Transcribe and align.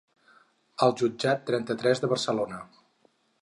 Al 0.85 0.95
jutjat 1.01 1.43
trenta-tres 1.51 2.03
de 2.05 2.11
Barcelona. 2.15 2.59